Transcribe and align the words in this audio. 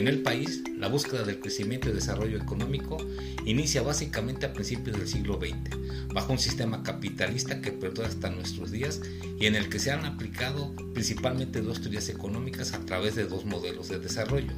En 0.00 0.08
el 0.08 0.22
país, 0.22 0.62
la 0.78 0.88
búsqueda 0.88 1.24
del 1.24 1.40
crecimiento 1.40 1.90
y 1.90 1.92
desarrollo 1.92 2.38
económico 2.38 2.96
inicia 3.44 3.82
básicamente 3.82 4.46
a 4.46 4.54
principios 4.54 4.96
del 4.96 5.06
siglo 5.06 5.38
XX, 5.38 5.76
bajo 6.14 6.32
un 6.32 6.38
sistema 6.38 6.82
capitalista 6.82 7.60
que 7.60 7.70
perdura 7.70 8.08
hasta 8.08 8.30
nuestros 8.30 8.70
días 8.70 9.02
y 9.38 9.44
en 9.44 9.56
el 9.56 9.68
que 9.68 9.78
se 9.78 9.90
han 9.90 10.06
aplicado 10.06 10.74
principalmente 10.94 11.60
dos 11.60 11.82
teorías 11.82 12.08
económicas 12.08 12.72
a 12.72 12.80
través 12.86 13.14
de 13.14 13.26
dos 13.26 13.44
modelos 13.44 13.90
de 13.90 13.98
desarrollo. 13.98 14.52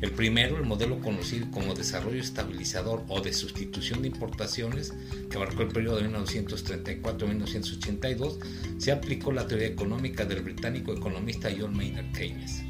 El 0.00 0.10
primero, 0.10 0.56
el 0.56 0.64
modelo 0.64 0.98
conocido 0.98 1.48
como 1.52 1.74
desarrollo 1.74 2.20
estabilizador 2.20 3.04
o 3.06 3.20
de 3.20 3.32
sustitución 3.32 4.02
de 4.02 4.08
importaciones, 4.08 4.94
que 5.30 5.36
abarcó 5.36 5.62
el 5.62 5.68
periodo 5.68 5.98
de 5.98 6.02
1934 6.02 7.24
a 7.24 7.30
1982, 7.30 8.40
se 8.78 8.90
aplicó 8.90 9.30
la 9.30 9.46
teoría 9.46 9.68
económica 9.68 10.24
del 10.24 10.42
británico 10.42 10.92
economista 10.92 11.50
John 11.56 11.76
Maynard 11.76 12.10
Keynes. 12.10 12.67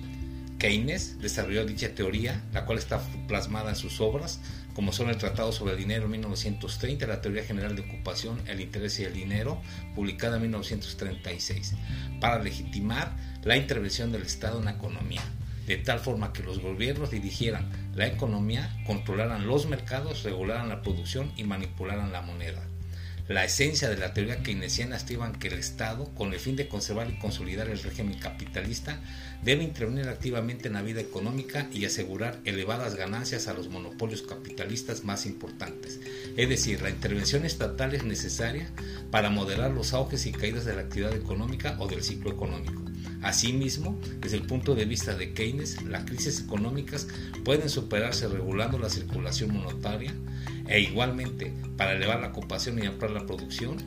Keynes 0.59 1.21
desarrolló 1.21 1.65
dicha 1.65 1.95
teoría, 1.95 2.43
la 2.53 2.65
cual 2.65 2.79
está 2.79 3.01
plasmada 3.29 3.71
en 3.71 3.77
sus 3.77 4.01
obras, 4.01 4.41
como 4.75 4.93
son 4.93 5.09
el 5.09 5.17
Tratado 5.17 5.53
sobre 5.53 5.73
el 5.73 5.79
Dinero 5.79 6.09
1930, 6.09 7.07
la 7.07 7.21
Teoría 7.21 7.45
General 7.45 7.75
de 7.75 7.83
Ocupación, 7.83 8.41
el 8.47 8.61
Interés 8.61 8.99
y 8.99 9.05
el 9.05 9.15
Dinero, 9.15 9.61
publicada 9.95 10.37
en 10.37 10.43
1936, 10.43 11.75
para 12.21 12.43
legitimar 12.43 13.17
la 13.45 13.57
intervención 13.57 14.13
del 14.13 14.23
Estado 14.23 14.59
en 14.59 14.67
la 14.67 14.73
economía, 14.73 15.23
de 15.67 15.77
tal 15.77 16.01
forma 16.01 16.33
que 16.33 16.43
los 16.43 16.61
gobiernos 16.61 17.11
dirigieran 17.11 17.69
la 17.95 18.07
economía, 18.07 18.77
controlaran 18.87 19.47
los 19.47 19.67
mercados, 19.67 20.25
regularan 20.25 20.69
la 20.69 20.83
producción 20.83 21.33
y 21.37 21.45
manipularan 21.45 22.13
la 22.13 22.23
moneda. 22.23 22.63
La 23.29 23.45
esencia 23.45 23.91
de 23.91 23.99
la 23.99 24.15
teoría 24.15 24.43
keynesiana 24.43 24.97
estiman 24.97 25.35
que 25.35 25.49
el 25.49 25.59
Estado, 25.59 26.07
con 26.15 26.33
el 26.33 26.41
fin 26.41 26.57
de 26.57 26.67
conservar 26.67 27.11
y 27.11 27.19
consolidar 27.19 27.69
el 27.69 27.79
régimen 27.79 28.19
capitalista, 28.19 29.01
debe 29.43 29.65
intervenir 29.65 30.09
activamente 30.09 30.69
en 30.69 30.75
la 30.75 30.83
vida 30.83 31.03
económica 31.03 31.69
y 31.71 31.85
asegurar 31.85 32.39
elevadas 32.47 32.95
ganancias 32.95 33.47
a 33.47 33.53
los 33.53 33.69
monopolios 33.69 34.23
capitalistas 34.23 35.05
más 35.05 35.27
importantes. 35.27 36.01
Es 36.39 36.49
decir, 36.49 36.81
la 36.81 36.89
intervención 36.89 37.45
estatal 37.45 37.95
es 37.95 38.03
necesaria 38.03 38.71
para 39.11 39.29
moderar 39.29 39.73
los 39.73 39.93
auges 39.93 40.25
y 40.25 40.33
caídas 40.33 40.65
de 40.65 40.75
la 40.75 40.81
actividad 40.81 41.15
económica 41.15 41.77
o 41.81 41.87
del 41.87 42.03
ciclo 42.03 42.31
económico. 42.31 42.88
Asimismo, 43.23 43.99
desde 44.21 44.37
el 44.37 44.45
punto 44.45 44.75
de 44.75 44.85
vista 44.85 45.17
de 45.17 45.33
Keynes, 45.33 45.83
las 45.83 46.05
crisis 46.05 46.41
económicas 46.41 47.09
pueden 47.45 47.69
superarse 47.69 48.29
regulando 48.29 48.79
la 48.79 48.91
circulación 48.91 49.53
monetaria, 49.53 50.15
e 50.69 50.81
igualmente, 50.81 51.53
para 51.77 51.93
elevar 51.93 52.21
la 52.21 52.29
ocupación 52.29 52.79
y 52.79 52.87
ampliar 52.87 53.11
la 53.13 53.27
producción, 53.27 53.79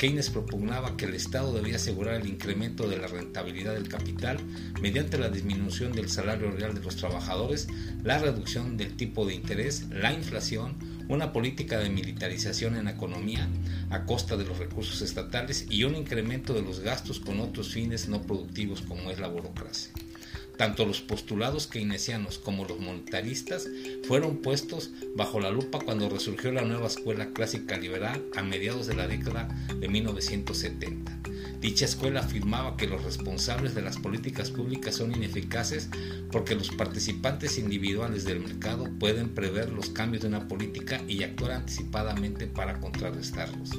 Keynes 0.00 0.30
propugnaba 0.30 0.96
que 0.96 1.04
el 1.04 1.14
Estado 1.14 1.52
debía 1.52 1.76
asegurar 1.76 2.14
el 2.14 2.26
incremento 2.26 2.88
de 2.88 2.96
la 2.96 3.06
rentabilidad 3.06 3.74
del 3.74 3.88
capital 3.88 4.38
mediante 4.80 5.18
la 5.18 5.28
disminución 5.28 5.92
del 5.92 6.08
salario 6.08 6.50
real 6.50 6.72
de 6.72 6.80
los 6.80 6.96
trabajadores, 6.96 7.68
la 8.02 8.16
reducción 8.16 8.78
del 8.78 8.96
tipo 8.96 9.26
de 9.26 9.34
interés, 9.34 9.84
la 9.90 10.14
inflación, 10.14 10.76
una 11.10 11.32
política 11.32 11.78
de 11.78 11.90
militarización 11.90 12.76
en 12.76 12.84
la 12.84 12.92
economía 12.92 13.48
a 13.90 14.04
costa 14.06 14.36
de 14.36 14.44
los 14.44 14.58
recursos 14.58 15.02
estatales 15.02 15.66
y 15.68 15.82
un 15.82 15.96
incremento 15.96 16.54
de 16.54 16.62
los 16.62 16.80
gastos 16.80 17.18
con 17.18 17.40
otros 17.40 17.70
fines 17.70 18.08
no 18.08 18.22
productivos 18.22 18.80
como 18.82 19.10
es 19.10 19.18
la 19.18 19.26
burocracia. 19.26 19.92
Tanto 20.56 20.86
los 20.86 21.00
postulados 21.00 21.66
keynesianos 21.66 22.38
como 22.38 22.64
los 22.64 22.78
monetaristas 22.78 23.66
fueron 24.06 24.36
puestos 24.36 24.90
bajo 25.16 25.40
la 25.40 25.50
lupa 25.50 25.80
cuando 25.80 26.08
resurgió 26.08 26.52
la 26.52 26.62
nueva 26.62 26.86
escuela 26.86 27.30
clásica 27.32 27.76
liberal 27.76 28.22
a 28.36 28.42
mediados 28.42 28.86
de 28.86 28.94
la 28.94 29.08
década 29.08 29.48
de 29.74 29.88
1970. 29.88 31.18
Dicha 31.60 31.84
escuela 31.84 32.20
afirmaba 32.20 32.78
que 32.78 32.86
los 32.86 33.04
responsables 33.04 33.74
de 33.74 33.82
las 33.82 33.98
políticas 33.98 34.50
públicas 34.50 34.94
son 34.94 35.14
ineficaces 35.14 35.90
porque 36.32 36.54
los 36.54 36.70
participantes 36.70 37.58
individuales 37.58 38.24
del 38.24 38.40
mercado 38.40 38.88
pueden 38.98 39.28
prever 39.28 39.70
los 39.70 39.90
cambios 39.90 40.22
de 40.22 40.28
una 40.28 40.48
política 40.48 41.02
y 41.06 41.22
actuar 41.22 41.52
anticipadamente 41.52 42.46
para 42.46 42.80
contrarrestarlos. 42.80 43.70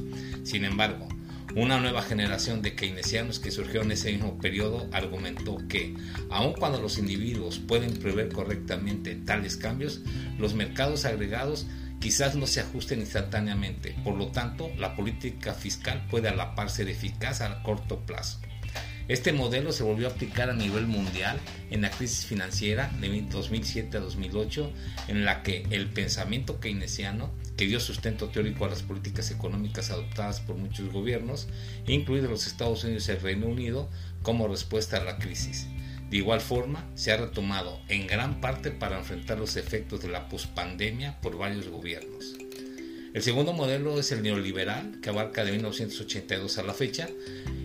Sin 0.43 0.63
embargo, 0.63 1.07
una 1.55 1.81
nueva 1.81 2.03
generación 2.03 2.61
de 2.61 2.75
keynesianos 2.75 3.39
que 3.39 3.51
surgió 3.51 3.81
en 3.81 3.91
ese 3.91 4.11
mismo 4.11 4.37
periodo 4.37 4.87
argumentó 4.91 5.57
que, 5.67 5.95
aun 6.29 6.53
cuando 6.53 6.79
los 6.79 6.99
individuos 6.99 7.59
pueden 7.59 7.97
prever 7.97 8.29
correctamente 8.29 9.15
tales 9.15 9.57
cambios, 9.57 10.01
los 10.37 10.53
mercados 10.53 11.03
agregados 11.03 11.65
quizás 12.01 12.35
no 12.35 12.47
se 12.47 12.59
ajusten 12.59 12.99
instantáneamente. 12.99 13.95
Por 14.03 14.15
lo 14.15 14.27
tanto, 14.27 14.69
la 14.77 14.95
política 14.95 15.53
fiscal 15.53 16.05
puede 16.09 16.27
a 16.27 16.35
la 16.35 16.55
par 16.55 16.69
ser 16.69 16.89
eficaz 16.89 17.39
a 17.39 17.63
corto 17.63 17.99
plazo. 17.99 18.39
Este 19.07 19.33
modelo 19.33 19.71
se 19.71 19.83
volvió 19.83 20.07
a 20.07 20.11
aplicar 20.11 20.49
a 20.49 20.53
nivel 20.53 20.87
mundial 20.87 21.39
en 21.69 21.81
la 21.81 21.91
crisis 21.91 22.25
financiera 22.25 22.91
de 22.99 23.21
2007 23.21 23.97
a 23.97 23.99
2008, 23.99 24.71
en 25.09 25.25
la 25.25 25.43
que 25.43 25.65
el 25.69 25.89
pensamiento 25.89 26.59
keynesiano, 26.59 27.31
que 27.57 27.65
dio 27.65 27.79
sustento 27.79 28.29
teórico 28.29 28.65
a 28.65 28.69
las 28.69 28.83
políticas 28.83 29.29
económicas 29.29 29.91
adoptadas 29.91 30.39
por 30.39 30.55
muchos 30.55 30.91
gobiernos, 30.91 31.47
incluidos 31.87 32.29
los 32.29 32.47
Estados 32.47 32.83
Unidos 32.83 33.07
y 33.07 33.11
el 33.11 33.21
Reino 33.21 33.47
Unido, 33.47 33.89
como 34.23 34.47
respuesta 34.47 34.97
a 34.97 35.03
la 35.03 35.17
crisis. 35.17 35.67
De 36.11 36.17
igual 36.17 36.41
forma, 36.41 36.85
se 36.93 37.13
ha 37.13 37.17
retomado 37.17 37.79
en 37.87 38.05
gran 38.05 38.41
parte 38.41 38.69
para 38.69 38.99
enfrentar 38.99 39.39
los 39.39 39.55
efectos 39.55 40.01
de 40.01 40.09
la 40.09 40.27
pospandemia 40.27 41.21
por 41.21 41.37
varios 41.37 41.69
gobiernos. 41.69 42.35
El 43.13 43.21
segundo 43.21 43.53
modelo 43.53 43.97
es 43.97 44.11
el 44.11 44.21
neoliberal, 44.21 44.99
que 45.01 45.09
abarca 45.09 45.45
de 45.45 45.53
1982 45.53 46.57
a 46.57 46.63
la 46.63 46.73
fecha, 46.73 47.07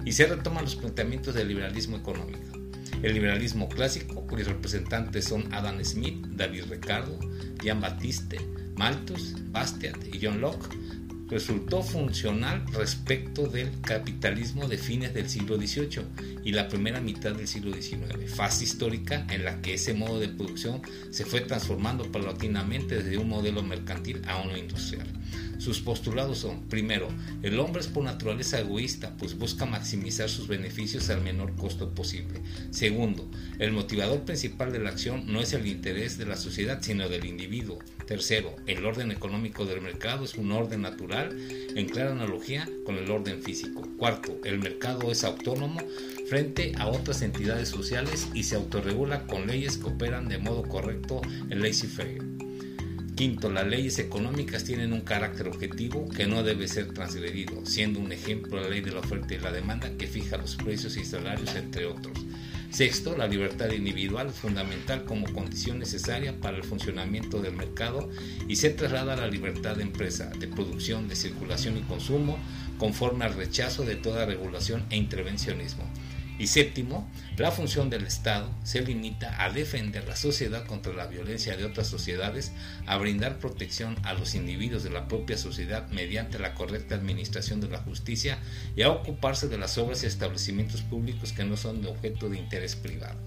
y 0.05 0.13
se 0.13 0.27
retoman 0.27 0.63
los 0.63 0.77
planteamientos 0.77 1.35
del 1.35 1.49
liberalismo 1.49 1.97
económico. 1.97 2.57
El 3.03 3.15
liberalismo 3.15 3.69
clásico, 3.69 4.25
cuyos 4.29 4.47
representantes 4.47 5.25
son 5.25 5.53
Adam 5.53 5.85
Smith, 5.85 6.25
David 6.29 6.67
Ricardo, 6.71 7.19
Jean 7.61 7.81
Baptiste, 7.81 8.39
Malthus, 8.77 9.35
Bastiat 9.51 9.97
y 10.15 10.25
John 10.25 10.41
Locke, 10.41 10.69
resultó 11.29 11.83
funcional 11.83 12.65
respecto 12.73 13.49
del 13.49 13.81
capitalismo 13.81 14.69
de 14.69 14.79
fines 14.79 15.13
del 15.13 15.29
siglo 15.29 15.57
XVIII 15.57 16.03
y 16.45 16.53
la 16.53 16.69
primera 16.69 17.01
mitad 17.01 17.33
del 17.33 17.49
siglo 17.49 17.75
XIX, 17.75 18.33
fase 18.33 18.65
histórica 18.65 19.27
en 19.31 19.45
la 19.45 19.61
que 19.61 19.75
ese 19.75 19.95
modo 19.95 20.21
de 20.21 20.29
producción 20.29 20.83
se 21.11 21.25
fue 21.25 21.41
transformando 21.41 22.11
paulatinamente 22.11 23.03
desde 23.03 23.19
un 23.19 23.29
modelo 23.29 23.63
mercantil 23.63 24.23
a 24.27 24.41
uno 24.41 24.57
industrial. 24.57 25.07
Sus 25.59 25.81
postulados 25.81 26.39
son, 26.39 26.69
primero, 26.69 27.09
el 27.43 27.59
hombre 27.59 27.81
es 27.81 27.89
por 27.89 28.05
naturaleza 28.05 28.61
egoísta, 28.61 29.17
pues 29.17 29.39
busca 29.39 29.67
maximizar 29.67 30.29
sus 30.29 30.49
beneficios 30.49 31.09
al 31.11 31.23
menor 31.23 31.55
costo 31.57 31.91
posible. 31.95 32.41
Segundo, 32.71 33.29
el 33.59 33.73
motivador 33.73 34.23
principal 34.25 34.73
de 34.73 34.79
la 34.79 34.91
acción 34.91 35.33
no 35.33 35.41
es 35.41 35.53
el 35.53 35.67
interés 35.67 36.19
de 36.19 36.27
la 36.27 36.37
sociedad, 36.37 36.81
sino 36.83 37.09
del 37.09 37.25
individuo. 37.25 37.79
Tercero, 38.07 38.55
el 38.67 38.85
orden 38.85 39.11
económico 39.11 39.65
del 39.65 39.81
mercado 39.81 40.25
es 40.25 40.37
un 40.37 40.53
orden 40.53 40.83
natural 40.83 41.37
en 41.75 41.89
clara 41.89 42.13
analogía 42.13 42.69
con 42.85 42.97
el 42.97 43.11
orden 43.11 43.43
físico. 43.43 43.89
Cuarto, 43.99 44.39
el 44.45 44.59
mercado 44.59 45.11
es 45.11 45.25
autónomo 45.25 45.81
frente 46.29 46.73
a 46.79 46.87
otras 46.87 47.23
entidades 47.23 47.69
sociales 47.69 48.29
y 48.35 48.45
se 48.45 48.57
autorregula 48.57 49.27
con 49.27 49.47
leyes 49.47 49.79
que 49.79 49.87
operan 49.87 50.29
de 50.29 50.39
modo 50.39 50.63
correcto 50.63 51.21
en 51.51 51.61
laissez-faire. 51.61 52.36
Quinto, 53.17 53.51
las 53.51 53.67
leyes 53.67 53.99
económicas 53.99 54.65
tienen 54.65 54.93
un 54.93 55.01
carácter 55.01 55.49
objetivo 55.49 56.07
que 56.07 56.27
no 56.27 56.43
debe 56.43 56.69
ser 56.69 56.93
transgredido, 56.93 57.65
siendo 57.65 57.99
un 57.99 58.13
ejemplo 58.13 58.61
la 58.61 58.69
ley 58.69 58.83
de 58.83 58.91
la 58.91 59.01
oferta 59.01 59.33
y 59.33 59.39
la 59.39 59.51
demanda 59.51 59.91
que 59.97 60.07
fija 60.07 60.37
los 60.37 60.57
precios 60.57 60.99
y 60.99 61.05
salarios, 61.07 61.55
entre 61.55 61.87
otros. 61.87 62.27
Sexto, 62.69 63.17
la 63.17 63.27
libertad 63.27 63.71
individual 63.71 64.29
fundamental 64.29 65.07
como 65.07 65.33
condición 65.33 65.79
necesaria 65.79 66.39
para 66.39 66.59
el 66.59 66.65
funcionamiento 66.65 67.41
del 67.41 67.57
mercado 67.57 68.11
y 68.49 68.57
se 68.57 68.69
traslada 68.69 69.15
a 69.15 69.17
la 69.17 69.29
libertad 69.29 69.77
de 69.77 69.85
empresa, 69.85 70.31
de 70.39 70.49
producción, 70.49 71.09
de 71.09 71.17
circulación 71.17 71.79
y 71.79 71.83
consumo, 71.85 72.39
conforme 72.77 73.25
al 73.25 73.33
rechazo 73.33 73.87
de 73.87 73.97
toda 73.97 74.27
regulación 74.27 74.85
e 74.91 74.97
intervencionismo. 74.99 75.91
Y 76.39 76.49
séptimo, 76.49 77.11
la 77.39 77.51
función 77.51 77.89
del 77.89 78.07
Estado 78.07 78.51
se 78.63 78.83
limita 78.83 79.43
a 79.43 79.51
defender 79.51 80.07
la 80.07 80.17
sociedad 80.17 80.67
contra 80.67 80.93
la 80.93 81.07
violencia 81.07 81.57
de 81.57 81.65
otras 81.65 81.87
sociedades, 81.87 82.53
a 82.87 82.99
brindar 82.99 83.39
protección 83.39 83.97
a 84.03 84.13
los 84.13 84.35
individuos 84.35 84.85
de 84.85 84.91
la 84.91 85.09
propia 85.09 85.39
sociedad 85.39 85.89
mediante 85.91 86.39
la 86.39 86.55
correcta 86.55 86.95
administración 86.95 87.61
de 87.61 87.69
la 87.69 87.79
justicia 87.79 88.39
y 88.77 88.83
a 88.83 88.91
ocuparse 88.91 89.49
de 89.49 89.59
las 89.59 89.79
obras 89.79 90.03
y 90.03 90.07
establecimientos 90.07 90.83
públicos 90.83 91.33
que 91.33 91.45
no 91.45 91.57
son 91.57 91.81
de 91.81 91.89
objeto 91.89 92.29
de 92.29 92.39
interés 92.39 92.77
privado. 92.77 93.19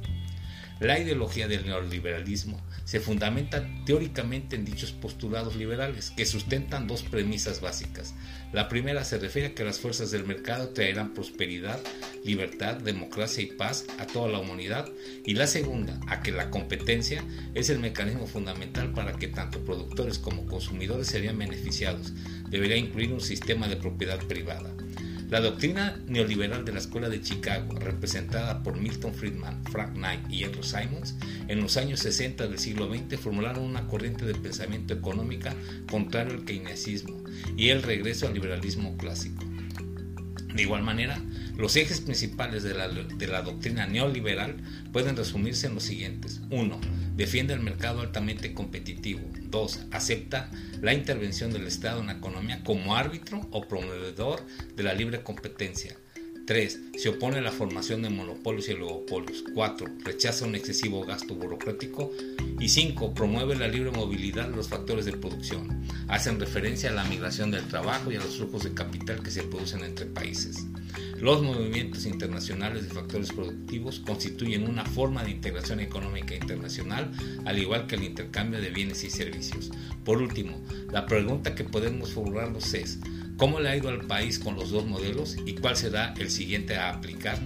La 0.79 0.97
ideología 0.97 1.49
del 1.49 1.65
neoliberalismo 1.65 2.61
se 2.85 3.01
fundamenta 3.01 3.67
teóricamente 3.85 4.55
en 4.55 4.63
dichos 4.63 4.93
postulados 4.93 5.57
liberales 5.57 6.09
que 6.11 6.25
sustentan 6.25 6.87
dos 6.87 7.03
premisas 7.03 7.59
básicas. 7.59 8.13
La 8.53 8.69
primera 8.69 9.03
se 9.03 9.17
refiere 9.17 9.49
a 9.49 9.55
que 9.55 9.65
las 9.65 9.79
fuerzas 9.79 10.09
del 10.09 10.23
mercado 10.23 10.69
traerán 10.69 11.13
prosperidad, 11.13 11.81
libertad, 12.23 12.75
democracia 12.75 13.43
y 13.43 13.47
paz 13.47 13.85
a 13.97 14.07
toda 14.07 14.29
la 14.29 14.39
humanidad 14.39 14.89
y 15.25 15.33
la 15.33 15.47
segunda 15.47 15.99
a 16.07 16.21
que 16.21 16.31
la 16.31 16.49
competencia 16.49 17.23
es 17.53 17.69
el 17.69 17.79
mecanismo 17.79 18.27
fundamental 18.27 18.93
para 18.93 19.13
que 19.17 19.27
tanto 19.27 19.63
productores 19.63 20.19
como 20.19 20.45
consumidores 20.45 21.07
serían 21.07 21.37
beneficiados. 21.37 22.13
Debería 22.49 22.77
incluir 22.77 23.11
un 23.13 23.21
sistema 23.21 23.67
de 23.67 23.77
propiedad 23.77 24.19
privada. 24.27 24.73
La 25.29 25.41
doctrina 25.41 26.01
neoliberal 26.07 26.65
de 26.65 26.71
la 26.71 26.79
Escuela 26.79 27.07
de 27.07 27.21
Chicago, 27.21 27.75
representada 27.75 28.63
por 28.63 28.77
Milton 28.77 29.13
Friedman, 29.13 29.63
Frank 29.65 29.93
Knight 29.93 30.21
y 30.27 30.43
Andrew 30.43 30.63
Simons, 30.63 31.15
en 31.47 31.61
los 31.61 31.77
años 31.77 31.99
60 31.99 32.47
del 32.47 32.57
siglo 32.57 32.91
XX 32.91 33.19
formularon 33.19 33.63
una 33.63 33.85
corriente 33.85 34.25
de 34.25 34.33
pensamiento 34.33 34.95
económica 34.95 35.53
contrario 35.87 36.33
al 36.33 36.45
keynesianismo 36.45 37.23
y 37.55 37.69
el 37.69 37.83
regreso 37.83 38.25
al 38.25 38.33
liberalismo 38.33 38.97
clásico. 38.97 39.43
De 40.53 40.63
igual 40.63 40.81
manera, 40.83 41.21
los 41.57 41.75
ejes 41.75 42.01
principales 42.01 42.63
de 42.63 42.73
la, 42.73 42.87
de 42.87 43.27
la, 43.27 43.43
doctrina 43.43 43.85
neoliberal 43.85 44.57
pueden 44.91 45.15
resumirse 45.15 45.67
en 45.67 45.75
los 45.75 45.83
siguientes. 45.83 46.41
1. 46.49 46.79
Defiende 47.15 47.53
el 47.53 47.59
mercado 47.59 48.01
altamente 48.01 48.53
competitivo. 48.53 49.21
2. 49.43 49.87
Acepta 49.91 50.49
la 50.81 50.93
intervención 50.93 51.53
del 51.53 51.67
Estado 51.67 52.01
en 52.01 52.07
la 52.07 52.13
economía 52.13 52.63
como 52.63 52.95
árbitro 52.95 53.47
o 53.51 53.67
promovedor 53.67 54.43
de 54.75 54.83
la 54.83 54.93
libre 54.93 55.21
competencia. 55.21 55.95
3. 56.49 56.81
Se 56.97 57.09
opone 57.09 57.37
a 57.37 57.41
la 57.41 57.51
formación 57.51 58.01
de 58.01 58.09
monopolios 58.09 58.67
y 58.69 58.71
oligopolios. 58.71 59.43
4. 59.53 59.87
Rechaza 60.03 60.45
un 60.45 60.55
excesivo 60.55 61.05
gasto 61.05 61.35
burocrático. 61.35 62.11
Y 62.59 62.69
5. 62.69 63.13
Promueve 63.13 63.55
la 63.55 63.67
libre 63.67 63.91
movilidad 63.91 64.49
de 64.49 64.55
los 64.55 64.67
factores 64.67 65.05
de 65.05 65.11
producción. 65.11 65.85
Hacen 66.07 66.39
referencia 66.39 66.89
a 66.89 66.93
la 66.93 67.03
migración 67.03 67.51
del 67.51 67.67
trabajo 67.67 68.11
y 68.11 68.15
a 68.15 68.19
los 68.19 68.37
flujos 68.37 68.63
de 68.63 68.73
capital 68.73 69.21
que 69.21 69.29
se 69.29 69.43
producen 69.43 69.83
entre 69.83 70.07
países. 70.07 70.65
Los 71.19 71.43
movimientos 71.43 72.07
internacionales 72.07 72.81
de 72.81 72.95
factores 72.95 73.31
productivos 73.31 73.99
constituyen 73.99 74.67
una 74.67 74.85
forma 74.85 75.23
de 75.23 75.29
integración 75.29 75.81
económica 75.81 76.33
internacional, 76.33 77.11
al 77.45 77.59
igual 77.59 77.85
que 77.85 77.95
el 77.95 78.05
intercambio 78.05 78.59
de 78.59 78.71
bienes 78.71 79.03
y 79.03 79.11
servicios. 79.11 79.69
Por 80.03 80.19
último, 80.19 80.59
la 80.91 81.05
pregunta 81.05 81.53
que 81.53 81.63
podemos 81.63 82.13
formularnos 82.13 82.73
es, 82.73 82.99
¿cómo 83.39 83.59
le 83.59 83.69
ha 83.69 83.75
ido 83.77 83.89
al 83.89 84.05
país 84.05 84.37
con 84.37 84.55
los 84.55 84.69
dos 84.69 84.85
modelos 84.85 85.37
y 85.45 85.55
cuál 85.55 85.77
será 85.77 86.13
el 86.19 86.29
siguiente 86.29 86.75
a 86.75 86.89
aplicar? 86.89 87.39